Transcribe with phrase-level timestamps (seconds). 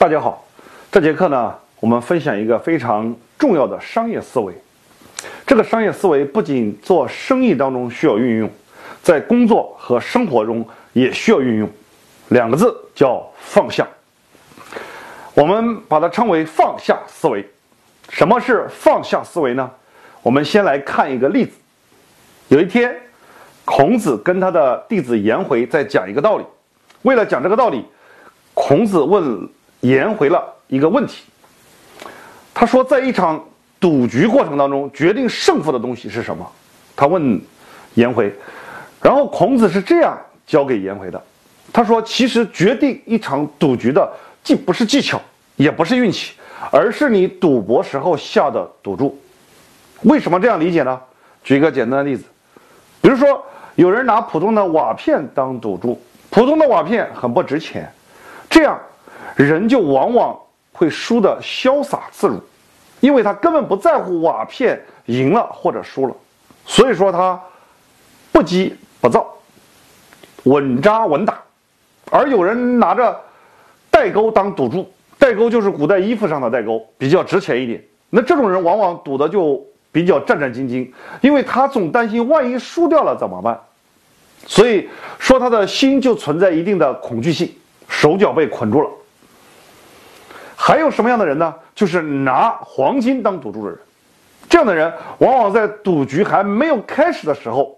[0.00, 0.42] 大家好，
[0.90, 4.54] 这节课呢，我们分享一个非常重要的商业思维。
[5.46, 8.50] 这个商业思维不仅做生意当中需要运用，
[9.02, 11.68] 在工作和生活中也需要运用。
[12.28, 13.86] 两个字叫放下。
[15.34, 17.46] 我们把它称为放下思维。
[18.08, 19.70] 什么是放下思维呢？
[20.22, 21.52] 我们先来看一个例子。
[22.48, 22.98] 有一天，
[23.66, 26.44] 孔子跟他的弟子颜回在讲一个道理。
[27.02, 27.84] 为了讲这个道理，
[28.54, 29.46] 孔子问
[29.80, 31.24] 颜回了一个问题。
[32.54, 33.42] 他说，在一场
[33.78, 36.46] 赌局过程当中，决定胜负的东西是什么？
[36.94, 37.40] 他问
[37.94, 38.32] 颜回，
[39.00, 41.22] 然后孔子是这样教给颜回的。
[41.72, 44.06] 他说，其实决定一场赌局的，
[44.42, 45.20] 既不是技巧，
[45.56, 46.34] 也不是运气，
[46.70, 49.18] 而是你赌博时候下的赌注。
[50.02, 51.00] 为什么这样理解呢？
[51.42, 52.24] 举一个简单的例子，
[53.00, 53.42] 比如说，
[53.76, 55.98] 有人拿普通的瓦片当赌注。
[56.28, 57.90] 普通的瓦片很不值钱，
[58.48, 58.78] 这样
[59.36, 60.38] 人就往往
[60.72, 62.40] 会输得潇洒自如，
[63.00, 66.14] 因为他根本不在乎瓦片赢了或者输了，
[66.64, 67.40] 所以说他
[68.32, 69.26] 不急不躁，
[70.44, 71.40] 稳扎稳打。
[72.10, 73.18] 而有人拿着
[73.90, 77.82] 代沟当赌注，代沟就是古代衣服上的代沟，比较值钱一点。
[78.08, 80.90] 那这种人往往赌的就比较战战兢兢，
[81.20, 83.60] 因为他总担心万一输掉了怎么办。
[84.46, 87.52] 所以说，他的心就存在一定的恐惧性，
[87.88, 88.88] 手脚被捆住了。
[90.62, 91.54] 还有什么样的人呢？
[91.74, 93.78] 就是拿黄金当赌注的人。
[94.46, 97.74] 这样的人往往在赌局还没有开始的时候，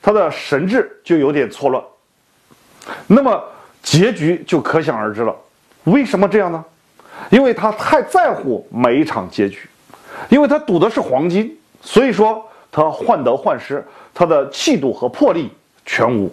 [0.00, 1.82] 他的神智就有点错乱。
[3.08, 3.42] 那么
[3.82, 5.34] 结局就可想而知了。
[5.84, 6.64] 为什么这样呢？
[7.30, 9.68] 因为他太在乎每一场结局，
[10.28, 13.84] 因为他赌的是黄金，所以说他患得患失，
[14.14, 15.50] 他的气度和魄力。
[15.84, 16.32] 全无。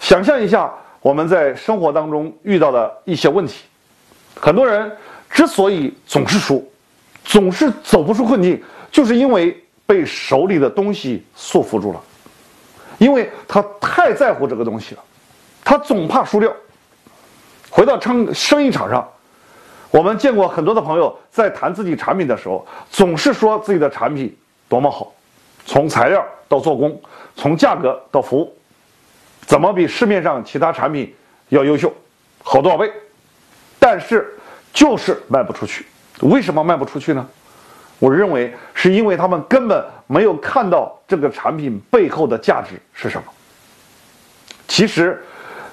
[0.00, 0.68] 想象一下，
[1.00, 3.62] 我们在生活当中遇到的一些问题，
[4.40, 4.90] 很多人
[5.30, 6.70] 之所以总是输，
[7.24, 9.56] 总是走不出困境，就是因为
[9.86, 12.00] 被手里的东西束缚住了，
[12.98, 15.02] 因为他太在乎这个东西了，
[15.64, 16.52] 他总怕输掉。
[17.70, 19.08] 回到生生意场上，
[19.90, 24.36] 我们见过很多的朋友在谈自己产品的时候，总是说自己的产品
[24.68, 25.12] 多么好，
[25.64, 27.00] 从材料到做工。
[27.34, 28.54] 从价格到服务，
[29.46, 31.14] 怎么比市面上其他产品
[31.48, 31.90] 要优秀，
[32.42, 32.92] 好多少倍？
[33.92, 34.26] 但是
[34.72, 35.84] 就是卖不出去。
[36.22, 37.28] 为什么卖不出去呢？
[37.98, 43.24] 我认为是因为他们根本没有看到这个产品背后的价值是什么。
[44.66, 45.22] 其实，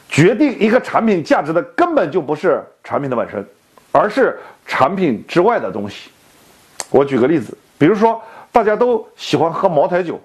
[0.09, 3.47] 决定一个产品价值的根本就不是产品的本身，
[3.93, 4.37] 而是
[4.67, 6.11] 产品之外的东西。
[6.89, 10.19] 我举个例子，比如说大家都喜欢喝茅台酒。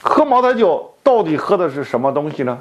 [0.00, 2.56] 喝茅台酒到底喝的是什么东西呢？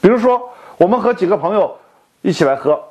[0.00, 0.42] 比如说，
[0.76, 1.72] 我们和几个朋友
[2.20, 2.82] 一起来喝，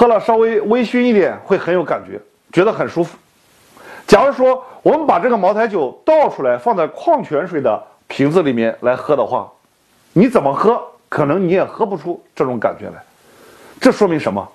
[0.00, 2.18] 喝了稍微微醺一点会很有感觉，
[2.54, 3.18] 觉得很舒服。
[4.06, 7.78] 假如说我们把这个茅台酒倒出来放在矿泉水的
[8.08, 9.52] 瓶子里面来喝的话，
[10.14, 12.94] 你怎么喝，可能你也喝不出这种感觉来。
[13.78, 14.48] 这说明什么？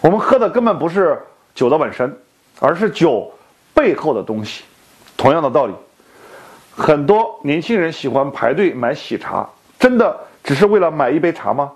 [0.00, 1.16] 我们喝的根本不是
[1.54, 2.12] 酒的本身，
[2.58, 3.32] 而是酒
[3.72, 4.64] 背后的东西。
[5.16, 5.74] 同样的道理。
[6.76, 11.70] 很多年轻人喜欢排队买喜茶，真的只是为了买一杯茶吗？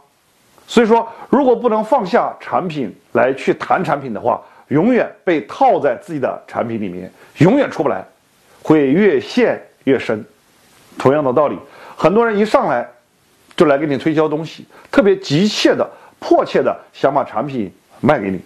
[0.66, 8.04] 所以说，如果不能放下产品来去谈产品的话，永远被套在自己的产品里面，永远出不来，
[8.62, 10.24] 会越陷越深。
[10.98, 11.58] 同样的道理，
[11.96, 12.88] 很多人一上来
[13.56, 15.88] 就来给你推销东西，特别急切的、
[16.18, 18.40] 迫切的想把产品卖给你，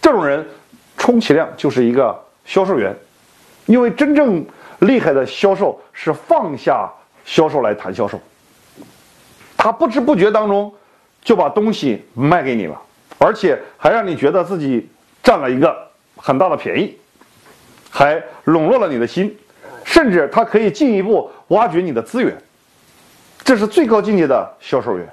[0.00, 0.46] 这种人
[0.96, 2.94] 充其量就是一个销售员，
[3.66, 4.44] 因为真正。
[4.82, 6.90] 厉害的销售是放下
[7.24, 8.20] 销售来谈销售，
[9.56, 10.74] 他不知不觉当中
[11.22, 12.80] 就把东西卖给你了，
[13.18, 14.88] 而且还让你觉得自己
[15.22, 15.76] 占了一个
[16.16, 16.98] 很大的便宜，
[17.90, 19.36] 还笼络了你的心，
[19.84, 22.36] 甚至他可以进一步挖掘你的资源，
[23.44, 25.08] 这是最高境界的销售员。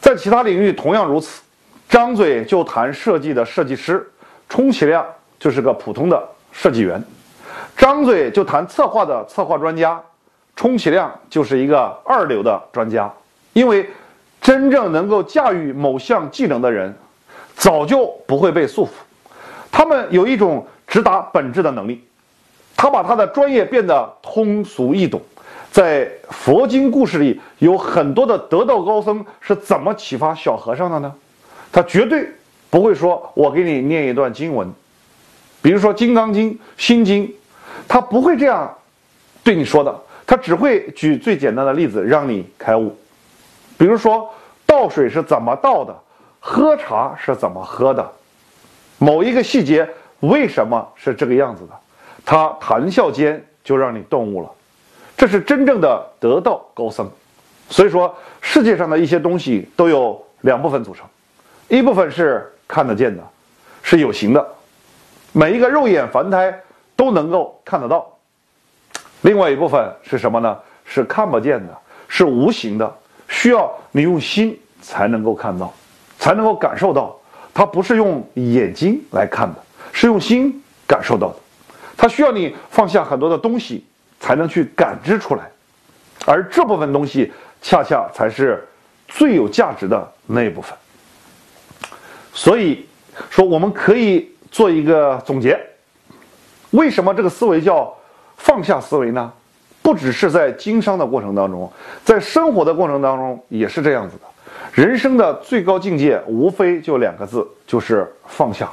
[0.00, 1.42] 在其他领域同样如此，
[1.88, 4.08] 张嘴就谈设计的设计师，
[4.48, 5.04] 充其量
[5.38, 6.22] 就是个普通的
[6.52, 7.02] 设计员。
[7.76, 10.00] 张嘴就谈策划的策划专家，
[10.54, 13.12] 充其量就是一个二流的专家。
[13.52, 13.88] 因为
[14.48, 16.96] 真正能够驾驭某项技能的人，
[17.54, 18.88] 早就不会被束缚。
[19.70, 22.02] 他们有一种直达本质的能力。
[22.74, 25.20] 他把他的专业变得通俗易懂。
[25.70, 31.12] 在佛经故事里，有很多的得道高僧是怎么启发小和尚的呢？
[31.70, 32.26] 他绝对
[32.70, 34.66] 不会说：“我给你念一段经文，
[35.60, 37.28] 比如说《金刚经》《心经》。”
[37.86, 38.74] 他不会这样
[39.44, 39.94] 对你说的，
[40.26, 42.96] 他只会举最简单的例子让你开悟。
[43.76, 44.28] 比如说，
[44.68, 45.96] 倒水是怎么倒的，
[46.38, 48.06] 喝茶是怎么喝的，
[48.98, 49.88] 某一个细节
[50.20, 51.72] 为什么是这个样子的，
[52.22, 54.50] 他谈笑间就让你顿悟了。
[55.16, 57.10] 这是真正的得道高僧。
[57.70, 61.06] 所以说，世界上的一些东西都有两部分组成，
[61.68, 63.22] 一部分是看得见的，
[63.82, 64.46] 是有形的，
[65.32, 66.54] 每一个肉眼凡胎
[66.94, 68.04] 都能够看得到；
[69.22, 70.58] 另外一部分是什么呢？
[70.84, 71.76] 是看不见的，
[72.06, 72.94] 是无形的，
[73.38, 75.72] 需要你用心才能够看到，
[76.18, 77.16] 才能够感受到。
[77.54, 79.62] 它不是用眼睛来看的，
[79.92, 81.36] 是用心感受到的。
[81.96, 83.86] 它需要你放下很多的东西，
[84.18, 85.44] 才能去感知出来，
[86.26, 87.32] 而这部分东西。
[87.60, 88.64] 恰恰才是
[89.08, 90.78] 最有价值的那一部分。
[92.32, 92.86] 所以
[93.30, 95.58] 说，我们可以做一个总结：
[96.70, 97.92] 为什么这个思维叫
[98.36, 99.32] 放下思维呢？
[99.88, 101.72] 不只是在经商的过程当中，
[102.04, 104.22] 在生活的过程当中也是这样子的。
[104.70, 108.70] 人生的最高境界，无非就两个字，就是放下。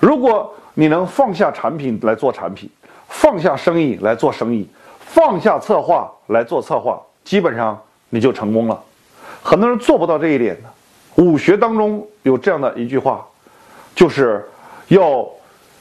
[0.00, 2.68] 如果你能放下产品来做产品，
[3.08, 7.80] 放下生意来做生意，放下策划来做策划，基本上。
[8.10, 8.80] 你就成功了，
[9.42, 11.24] 很多人做不到这一点的。
[11.24, 13.24] 武学当中有这样的一句话，
[13.92, 14.44] 就是
[14.86, 15.28] 要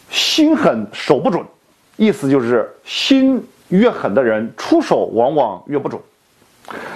[0.09, 1.44] 心狠手不准，
[1.95, 3.39] 意思就是心
[3.69, 6.01] 越狠的人出手往往越不准，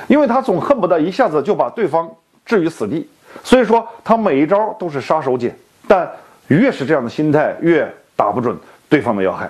[0.08, 2.10] 因为他总恨不得一下子就把对方
[2.46, 3.08] 置于死地，
[3.44, 5.52] 所以说他每一招都是杀手锏。
[5.88, 6.10] 但
[6.48, 8.58] 越是这样的心态，越打不准
[8.90, 9.50] 对方的要害。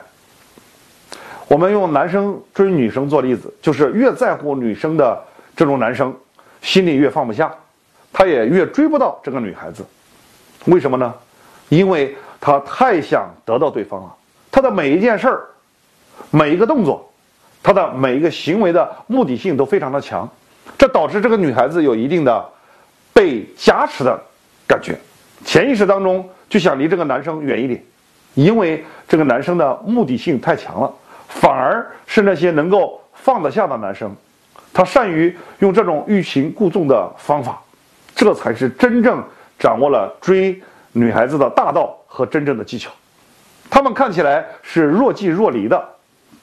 [1.48, 5.18] 我们用男生追女生做例子，就是越在乎女生的。
[5.56, 6.16] 这种男生
[6.62, 7.52] 心里越放不下，
[8.14, 9.84] 他也越追不到这个女孩子，
[10.66, 11.12] 为什么呢？
[11.70, 14.16] 因为他太想得到对方了。
[14.52, 15.48] 他的每一件事儿、
[16.32, 17.10] 每一个动作、
[17.64, 20.30] 他的每一个行为的目的性都非常的强，
[20.78, 22.46] 这导致这个女孩子有一定的
[23.14, 24.20] 被加持的
[24.68, 24.98] 感觉，
[25.46, 27.84] 潜意识当中就想离这个男生远一点，
[28.34, 30.94] 因为这个男生的目的性太强了，
[31.28, 34.14] 反而是那些能够放得下的男生。
[34.74, 37.60] 他善于用这种欲擒故纵的方法，
[38.16, 39.24] 这才是真正
[39.58, 40.62] 掌握了追
[40.92, 42.92] 女孩子的大道和真正的技巧。
[43.70, 45.84] 他们看起来是若即若离的，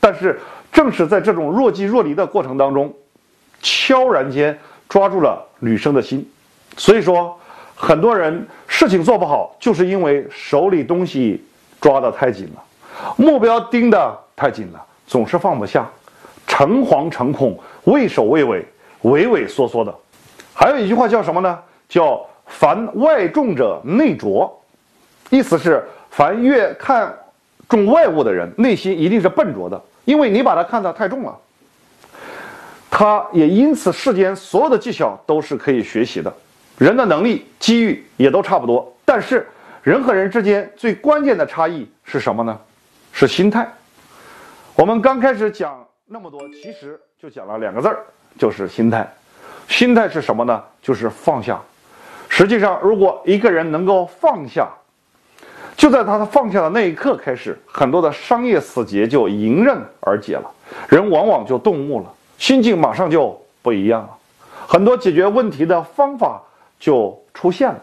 [0.04, 0.38] 但是
[0.70, 2.92] 正是在这种若即若离的过程当中，
[3.62, 6.30] 悄然间抓住了女生的心。
[6.76, 7.34] 所以说，
[7.74, 11.42] 很多人事情做不好，就是因为手里东西
[11.80, 12.62] 抓得太紧了，
[13.16, 15.88] 目标盯得太紧了，总是放不下。
[16.46, 18.62] 诚惶诚恐，畏首畏尾，
[19.00, 19.94] 畏畏缩缩的。
[20.52, 21.58] 还有一句话叫什么呢？
[21.88, 24.62] 叫“凡外重者内拙”，
[25.30, 27.10] 意思是凡越看
[27.70, 31.38] 重外物的人，内心一定是笨拙的，因为你把它看得太重了。
[32.90, 36.32] 他也因此，世间所有的技巧都是可以学习的，
[36.78, 38.92] 人的能力、机遇也都差不多。
[39.04, 39.46] 但是
[39.82, 42.58] 人和人之间最关键的差异是什么呢？
[43.12, 43.68] 是心态。
[44.74, 45.84] 我们刚开始讲。
[46.06, 48.04] 那么多，其实就讲了两个字儿，
[48.38, 49.10] 就是心态。
[49.66, 50.62] 心态是什么呢？
[50.82, 51.58] 就是放下。
[52.28, 54.68] 实际上，如果一个人能够放下，
[55.84, 60.50] 就在他放下的那一刻开始，很多的商业死结就迎刃而解了，
[60.88, 62.06] 人往往就顿悟了，
[62.38, 64.08] 心境马上就不一样了，
[64.66, 66.40] 很多解决问题的方法
[66.80, 67.78] 就出现了。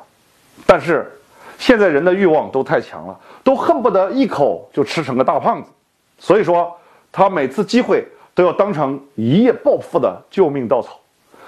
[0.65, 1.11] 但是，
[1.59, 5.69] 现在人的欲望都太强了，都恨不得一口就吃成个大胖子，
[6.17, 6.75] 所以说。
[7.13, 10.97] 他每次机会都要当成一夜暴富的救命稻草，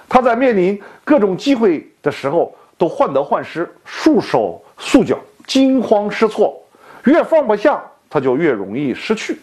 [0.10, 6.62] 他在面临各种机会的时候都患得患失、束手束脚、惊慌失措，
[7.05, 9.39] 越放不下他就越容易失去。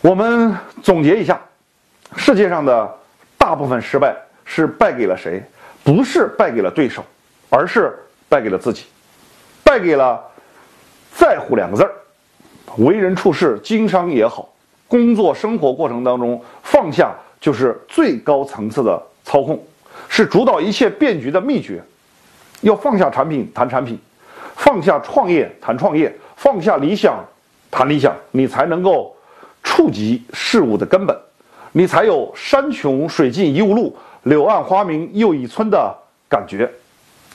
[0.00, 1.40] 我们总结一下，
[2.16, 2.96] 世界上的
[3.36, 5.42] 大部分失败是败给了谁？
[5.82, 7.02] 不是败给了对手，
[7.48, 7.98] 而是
[8.28, 8.84] 败给了自己，
[9.64, 10.22] 败给了
[11.14, 11.92] 在乎两个字儿。
[12.76, 14.48] 为人处事、经商也好，
[14.86, 19.60] 工作生活过程当中放下就是最高层次的操控，
[20.08, 21.82] 是主导一切变局的秘诀。
[22.60, 23.98] 要放下产品谈产品，
[24.54, 27.24] 放下创业谈创业，放下理想
[27.70, 29.14] 谈理想，你才能够
[29.62, 31.16] 触及事物的根本，
[31.72, 35.94] 你才有山穷水尽疑无路，柳暗花明又一村的
[36.28, 36.70] 感觉。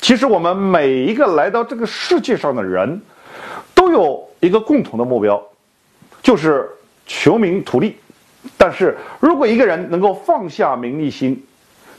[0.01, 3.01] 其实我们每一个来到这个世界上的人，
[3.73, 4.27] 都有。
[4.43, 5.41] 一个共同的目标，
[6.21, 6.69] 就是
[7.07, 7.95] 求名图利。
[8.57, 11.41] 但是如果一个人能够放下名利心，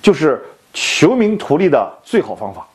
[0.02, 2.68] 就是求名图利的最好方法。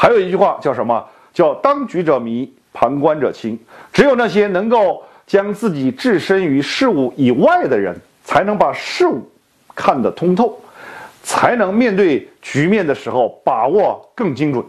[0.00, 1.04] 还有一句话叫什么？
[1.34, 3.58] 叫当局者迷，旁观者清。
[3.92, 9.28] 只有那些能够将自己置身于事物以外的人，才能把事物
[9.74, 10.56] 看得通透，
[11.24, 14.64] 才能面对局面的时候把握更精准。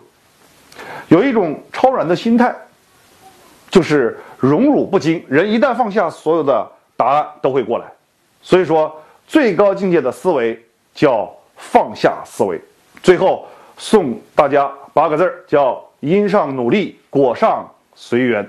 [1.09, 2.51] 有一种超然的心态，
[3.69, 5.24] 就是荣辱不惊。
[5.27, 6.67] 人一旦放下，所有的
[6.98, 7.86] 答案都会过来。
[8.41, 8.91] 所以说，
[9.27, 10.59] 最高境界的思维
[10.95, 12.59] 叫放下思维。
[13.03, 13.48] 最后
[13.79, 18.48] 送大家八个字儿，叫因上努力，果上随缘。